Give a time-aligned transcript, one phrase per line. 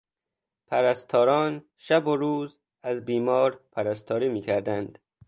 [0.67, 4.99] پرستاران شب و روز از بیمار پرستاری میکردند.